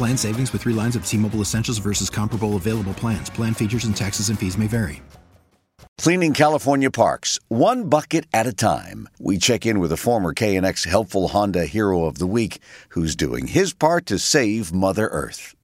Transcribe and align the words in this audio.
Plan 0.00 0.16
savings 0.16 0.50
with 0.54 0.62
three 0.62 0.72
lines 0.72 0.96
of 0.96 1.04
T 1.04 1.18
Mobile 1.18 1.42
Essentials 1.42 1.76
versus 1.76 2.08
comparable 2.08 2.56
available 2.56 2.94
plans. 2.94 3.28
Plan 3.28 3.52
features 3.52 3.84
and 3.84 3.94
taxes 3.94 4.30
and 4.30 4.38
fees 4.38 4.56
may 4.56 4.66
vary. 4.66 5.02
Cleaning 5.98 6.32
California 6.32 6.90
parks, 6.90 7.38
one 7.48 7.90
bucket 7.90 8.24
at 8.32 8.46
a 8.46 8.54
time. 8.54 9.10
We 9.18 9.36
check 9.36 9.66
in 9.66 9.78
with 9.78 9.92
a 9.92 9.98
former 9.98 10.32
KNX 10.32 10.86
Helpful 10.86 11.28
Honda 11.28 11.66
Hero 11.66 12.06
of 12.06 12.16
the 12.16 12.26
Week 12.26 12.60
who's 12.88 13.14
doing 13.14 13.46
his 13.46 13.74
part 13.74 14.06
to 14.06 14.18
save 14.18 14.72
Mother 14.72 15.06
Earth. 15.08 15.54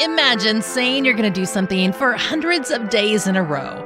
Imagine 0.00 0.62
saying 0.62 1.04
you're 1.04 1.12
going 1.12 1.30
to 1.30 1.40
do 1.40 1.44
something 1.44 1.92
for 1.92 2.14
hundreds 2.14 2.70
of 2.70 2.88
days 2.88 3.26
in 3.26 3.36
a 3.36 3.42
row. 3.42 3.84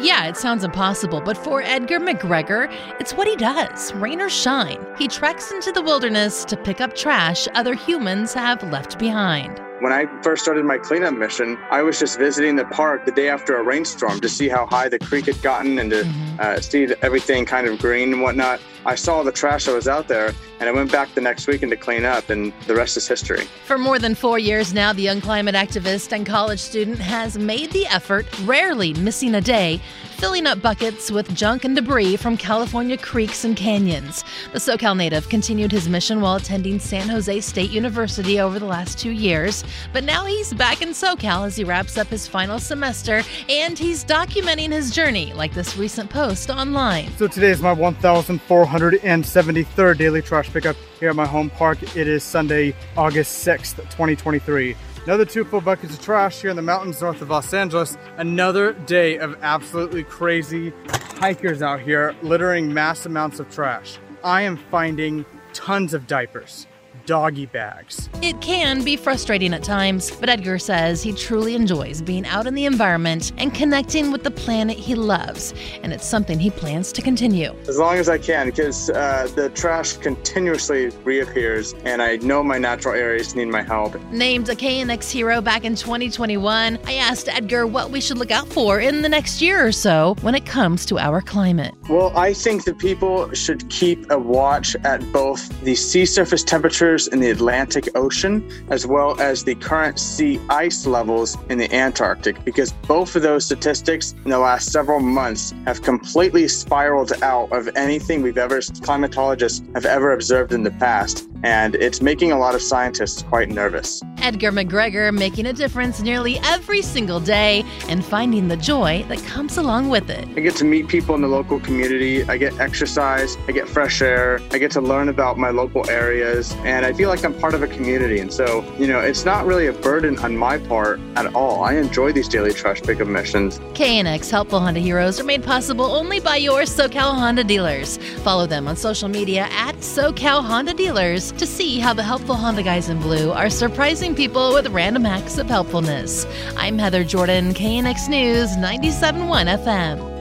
Yeah, 0.00 0.26
it 0.26 0.38
sounds 0.38 0.64
impossible, 0.64 1.20
but 1.20 1.36
for 1.36 1.60
Edgar 1.60 2.00
McGregor, 2.00 2.74
it's 2.98 3.12
what 3.12 3.28
he 3.28 3.36
does, 3.36 3.92
rain 3.92 4.22
or 4.22 4.30
shine. 4.30 4.82
He 4.96 5.06
treks 5.06 5.52
into 5.52 5.70
the 5.70 5.82
wilderness 5.82 6.46
to 6.46 6.56
pick 6.56 6.80
up 6.80 6.96
trash 6.96 7.46
other 7.52 7.74
humans 7.74 8.32
have 8.32 8.62
left 8.72 8.98
behind. 8.98 9.60
When 9.84 9.92
I 9.92 10.06
first 10.22 10.42
started 10.42 10.64
my 10.64 10.78
cleanup 10.78 11.12
mission, 11.12 11.58
I 11.70 11.82
was 11.82 11.98
just 11.98 12.18
visiting 12.18 12.56
the 12.56 12.64
park 12.64 13.04
the 13.04 13.12
day 13.12 13.28
after 13.28 13.58
a 13.58 13.62
rainstorm 13.62 14.18
to 14.22 14.30
see 14.30 14.48
how 14.48 14.64
high 14.64 14.88
the 14.88 14.98
creek 14.98 15.26
had 15.26 15.42
gotten 15.42 15.78
and 15.78 15.90
to 15.90 16.04
mm-hmm. 16.04 16.40
uh, 16.40 16.58
see 16.62 16.88
everything 17.02 17.44
kind 17.44 17.66
of 17.66 17.78
green 17.80 18.14
and 18.14 18.22
whatnot. 18.22 18.62
I 18.86 18.94
saw 18.94 19.22
the 19.22 19.32
trash 19.32 19.66
that 19.66 19.74
was 19.74 19.86
out 19.86 20.08
there, 20.08 20.32
and 20.58 20.68
I 20.70 20.72
went 20.72 20.90
back 20.90 21.14
the 21.14 21.20
next 21.20 21.46
weekend 21.46 21.70
to 21.70 21.76
clean 21.76 22.06
up, 22.06 22.30
and 22.30 22.52
the 22.66 22.74
rest 22.74 22.96
is 22.96 23.06
history. 23.06 23.44
For 23.66 23.76
more 23.76 23.98
than 23.98 24.14
four 24.14 24.38
years 24.38 24.72
now, 24.72 24.94
the 24.94 25.02
young 25.02 25.20
climate 25.20 25.54
activist 25.54 26.12
and 26.12 26.26
college 26.26 26.60
student 26.60 26.98
has 26.98 27.36
made 27.36 27.70
the 27.72 27.86
effort, 27.86 28.26
rarely 28.44 28.94
missing 28.94 29.34
a 29.34 29.40
day, 29.40 29.80
filling 30.16 30.46
up 30.46 30.62
buckets 30.62 31.10
with 31.10 31.34
junk 31.34 31.64
and 31.64 31.74
debris 31.74 32.16
from 32.16 32.36
California 32.36 32.96
creeks 32.96 33.44
and 33.44 33.56
canyons. 33.56 34.24
The 34.52 34.58
SoCal 34.58 34.96
native 34.96 35.28
continued 35.28 35.72
his 35.72 35.88
mission 35.88 36.20
while 36.20 36.36
attending 36.36 36.78
San 36.78 37.08
Jose 37.08 37.40
State 37.40 37.70
University 37.70 38.38
over 38.38 38.58
the 38.58 38.64
last 38.64 38.98
two 38.98 39.10
years, 39.10 39.64
but 39.92 40.04
now 40.04 40.24
he's 40.24 40.54
back 40.54 40.80
in 40.82 40.90
SoCal 40.90 41.46
as 41.46 41.56
he 41.56 41.64
wraps 41.64 41.98
up 41.98 42.06
his 42.08 42.26
final 42.26 42.58
semester 42.58 43.22
and 43.48 43.78
he's 43.78 44.04
documenting 44.04 44.72
his 44.72 44.90
journey, 44.90 45.32
like 45.32 45.54
this 45.54 45.76
recent 45.76 46.10
post 46.10 46.50
online. 46.50 47.10
So 47.16 47.28
today 47.28 47.50
is 47.50 47.62
my 47.62 47.74
1,473rd 47.74 49.98
daily 49.98 50.22
trash 50.22 50.52
pickup 50.52 50.76
here 50.98 51.10
at 51.10 51.16
my 51.16 51.26
home 51.26 51.50
park. 51.50 51.82
It 51.96 52.08
is 52.08 52.22
Sunday, 52.22 52.74
August 52.96 53.46
6th, 53.46 53.76
2023. 53.76 54.76
Another 55.04 55.26
two 55.26 55.44
full 55.44 55.60
buckets 55.60 55.94
of 55.94 56.02
trash 56.02 56.40
here 56.40 56.48
in 56.48 56.56
the 56.56 56.62
mountains 56.62 57.02
north 57.02 57.20
of 57.20 57.28
Los 57.28 57.52
Angeles. 57.52 57.98
Another 58.16 58.72
day 58.72 59.18
of 59.18 59.36
absolutely 59.42 60.02
crazy 60.02 60.72
hikers 61.18 61.60
out 61.60 61.80
here 61.80 62.14
littering 62.22 62.72
mass 62.72 63.04
amounts 63.04 63.38
of 63.38 63.50
trash. 63.50 63.98
I 64.22 64.42
am 64.42 64.56
finding 64.56 65.26
tons 65.52 65.92
of 65.92 66.06
diapers 66.06 66.66
doggy 67.06 67.46
bags. 67.46 68.08
It 68.22 68.40
can 68.40 68.82
be 68.82 68.96
frustrating 68.96 69.52
at 69.54 69.62
times, 69.62 70.10
but 70.10 70.28
Edgar 70.28 70.58
says 70.58 71.02
he 71.02 71.12
truly 71.12 71.54
enjoys 71.54 72.02
being 72.02 72.26
out 72.26 72.46
in 72.46 72.54
the 72.54 72.64
environment 72.64 73.32
and 73.36 73.54
connecting 73.54 74.10
with 74.10 74.22
the 74.22 74.30
planet 74.30 74.76
he 74.76 74.94
loves, 74.94 75.54
and 75.82 75.92
it's 75.92 76.06
something 76.06 76.38
he 76.38 76.50
plans 76.50 76.92
to 76.92 77.02
continue. 77.02 77.54
As 77.68 77.78
long 77.78 77.96
as 77.96 78.08
I 78.08 78.18
can, 78.18 78.46
because 78.46 78.90
uh, 78.90 79.28
the 79.34 79.50
trash 79.50 79.96
continuously 79.96 80.88
reappears, 81.04 81.74
and 81.84 82.00
I 82.00 82.16
know 82.16 82.42
my 82.42 82.58
natural 82.58 82.94
areas 82.94 83.34
need 83.34 83.46
my 83.46 83.62
help. 83.62 84.00
Named 84.10 84.48
a 84.48 84.54
KNX 84.54 85.10
hero 85.10 85.40
back 85.40 85.64
in 85.64 85.74
2021, 85.74 86.78
I 86.86 86.94
asked 86.94 87.28
Edgar 87.28 87.66
what 87.66 87.90
we 87.90 88.00
should 88.00 88.18
look 88.18 88.30
out 88.30 88.48
for 88.48 88.80
in 88.80 89.02
the 89.02 89.08
next 89.08 89.42
year 89.42 89.66
or 89.66 89.72
so 89.72 90.16
when 90.22 90.34
it 90.34 90.46
comes 90.46 90.86
to 90.86 90.98
our 90.98 91.20
climate. 91.20 91.74
Well, 91.88 92.16
I 92.16 92.32
think 92.32 92.64
that 92.64 92.78
people 92.78 93.32
should 93.32 93.68
keep 93.68 94.10
a 94.10 94.18
watch 94.18 94.76
at 94.84 95.00
both 95.12 95.48
the 95.62 95.74
sea 95.74 96.06
surface 96.06 96.42
temperature 96.42 96.93
temperatures 96.94 97.08
in 97.08 97.20
the 97.20 97.30
Atlantic 97.30 97.88
Ocean, 97.96 98.42
as 98.70 98.86
well 98.86 99.20
as 99.20 99.44
the 99.44 99.54
current 99.56 99.98
sea 99.98 100.40
ice 100.48 100.86
levels 100.86 101.36
in 101.48 101.58
the 101.58 101.72
Antarctic, 101.74 102.44
because 102.44 102.72
both 102.86 103.16
of 103.16 103.22
those 103.22 103.44
statistics 103.44 104.14
in 104.24 104.30
the 104.30 104.38
last 104.38 104.70
several 104.70 105.00
months 105.00 105.52
have 105.66 105.82
completely 105.82 106.46
spiraled 106.46 107.12
out 107.22 107.50
of 107.52 107.68
anything 107.76 108.22
we've 108.22 108.38
ever, 108.38 108.60
climatologists 108.60 109.62
have 109.74 109.86
ever 109.86 110.12
observed 110.12 110.52
in 110.52 110.62
the 110.62 110.70
past 110.72 111.28
and 111.42 111.74
it's 111.74 112.00
making 112.00 112.32
a 112.32 112.38
lot 112.38 112.54
of 112.54 112.62
scientists 112.62 113.22
quite 113.22 113.50
nervous. 113.50 114.02
Edgar 114.24 114.52
McGregor 114.52 115.12
making 115.12 115.44
a 115.44 115.52
difference 115.52 116.00
nearly 116.00 116.38
every 116.44 116.80
single 116.80 117.20
day 117.20 117.62
and 117.90 118.02
finding 118.02 118.48
the 118.48 118.56
joy 118.56 119.04
that 119.08 119.22
comes 119.24 119.58
along 119.58 119.90
with 119.90 120.08
it. 120.08 120.26
I 120.34 120.40
get 120.40 120.56
to 120.56 120.64
meet 120.64 120.88
people 120.88 121.14
in 121.14 121.20
the 121.20 121.28
local 121.28 121.60
community, 121.60 122.24
I 122.24 122.38
get 122.38 122.58
exercise, 122.58 123.36
I 123.46 123.52
get 123.52 123.68
fresh 123.68 124.00
air, 124.00 124.40
I 124.50 124.56
get 124.56 124.70
to 124.70 124.80
learn 124.80 125.10
about 125.10 125.36
my 125.36 125.50
local 125.50 125.90
areas, 125.90 126.54
and 126.64 126.86
I 126.86 126.94
feel 126.94 127.10
like 127.10 127.22
I'm 127.22 127.34
part 127.34 127.52
of 127.52 127.62
a 127.62 127.66
community. 127.66 128.18
And 128.18 128.32
so, 128.32 128.64
you 128.78 128.86
know, 128.86 128.98
it's 128.98 129.26
not 129.26 129.44
really 129.44 129.66
a 129.66 129.74
burden 129.74 130.18
on 130.20 130.38
my 130.38 130.56
part 130.56 131.00
at 131.16 131.34
all. 131.34 131.62
I 131.62 131.74
enjoy 131.74 132.12
these 132.12 132.26
daily 132.26 132.54
trash 132.54 132.80
pickup 132.80 133.08
missions. 133.08 133.58
KNX 133.74 134.30
Helpful 134.30 134.58
Honda 134.58 134.80
Heroes 134.80 135.20
are 135.20 135.24
made 135.24 135.44
possible 135.44 135.84
only 135.84 136.18
by 136.18 136.36
your 136.36 136.62
SoCal 136.62 137.12
Honda 137.12 137.44
dealers. 137.44 137.98
Follow 138.22 138.46
them 138.46 138.68
on 138.68 138.76
social 138.76 139.10
media 139.10 139.48
at 139.50 139.76
SoCal 139.76 140.42
Honda 140.42 140.72
Dealers 140.72 141.30
to 141.32 141.44
see 141.44 141.78
how 141.78 141.92
the 141.92 142.02
helpful 142.02 142.36
Honda 142.36 142.62
guys 142.62 142.88
in 142.88 142.98
blue 143.00 143.30
are 143.30 143.50
surprising 143.50 144.13
people 144.14 144.54
with 144.54 144.68
random 144.68 145.04
acts 145.06 145.38
of 145.38 145.48
helpfulness. 145.48 146.26
I'm 146.56 146.78
Heather 146.78 147.04
Jordan, 147.04 147.52
KNX 147.52 148.08
News 148.08 148.56
97.1 148.56 149.58
FM. 149.64 150.14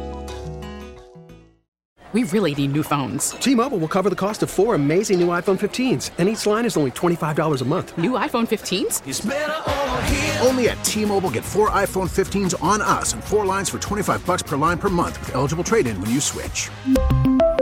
We 2.13 2.23
really 2.25 2.53
need 2.53 2.73
new 2.73 2.83
phones. 2.83 3.31
T-Mobile 3.31 3.79
will 3.79 3.87
cover 3.87 4.07
the 4.07 4.15
cost 4.15 4.43
of 4.43 4.51
four 4.51 4.75
amazing 4.75 5.19
new 5.19 5.29
iPhone 5.29 5.59
15s, 5.59 6.11
and 6.19 6.29
each 6.29 6.45
line 6.45 6.63
is 6.63 6.77
only 6.77 6.91
$25 6.91 7.61
a 7.61 7.65
month. 7.65 7.97
New 7.97 8.11
iPhone 8.11 8.47
15s? 8.47 10.45
Only 10.45 10.69
at 10.69 10.83
T-Mobile 10.83 11.31
get 11.31 11.43
four 11.43 11.71
iPhone 11.71 12.07
15s 12.07 12.53
on 12.61 12.83
us 12.83 13.13
and 13.13 13.23
four 13.23 13.47
lines 13.47 13.67
for 13.67 13.79
25 13.79 14.23
bucks 14.27 14.43
per 14.43 14.57
line 14.57 14.77
per 14.77 14.89
month 14.89 15.19
with 15.21 15.33
eligible 15.33 15.63
trade-in 15.63 15.99
when 16.01 16.11
you 16.11 16.21
switch. 16.21 16.69